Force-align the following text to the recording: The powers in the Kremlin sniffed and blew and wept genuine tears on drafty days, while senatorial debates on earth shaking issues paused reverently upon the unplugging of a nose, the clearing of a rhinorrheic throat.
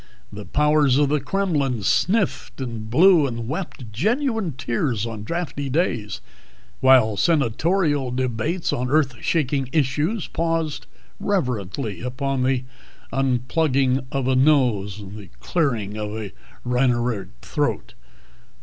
The 0.33 0.45
powers 0.45 0.97
in 0.97 1.09
the 1.09 1.19
Kremlin 1.19 1.83
sniffed 1.83 2.59
and 2.59 2.89
blew 2.89 3.27
and 3.27 3.47
wept 3.47 3.91
genuine 3.93 4.53
tears 4.53 5.05
on 5.05 5.23
drafty 5.23 5.69
days, 5.69 6.21
while 6.79 7.15
senatorial 7.15 8.09
debates 8.09 8.73
on 8.73 8.89
earth 8.89 9.13
shaking 9.21 9.69
issues 9.71 10.27
paused 10.27 10.87
reverently 11.19 12.01
upon 12.01 12.41
the 12.41 12.63
unplugging 13.13 14.03
of 14.11 14.27
a 14.27 14.35
nose, 14.35 15.03
the 15.07 15.29
clearing 15.39 15.95
of 15.97 16.15
a 16.17 16.31
rhinorrheic 16.65 17.27
throat. 17.43 17.93